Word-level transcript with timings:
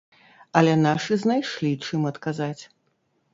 Але 0.61 0.71
нашы 0.85 1.17
знайшлі, 1.23 1.71
чым 1.85 2.09
адказаць. 2.13 2.63